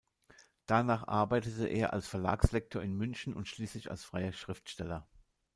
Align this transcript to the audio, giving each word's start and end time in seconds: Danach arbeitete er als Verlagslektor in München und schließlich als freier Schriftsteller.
Danach 0.65 1.07
arbeitete 1.07 1.67
er 1.67 1.93
als 1.93 2.07
Verlagslektor 2.07 2.81
in 2.81 2.97
München 2.97 3.35
und 3.35 3.47
schließlich 3.47 3.91
als 3.91 4.03
freier 4.03 4.31
Schriftsteller. 4.33 5.07